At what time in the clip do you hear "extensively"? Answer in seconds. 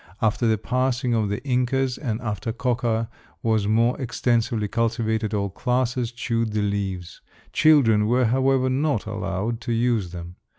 4.01-4.67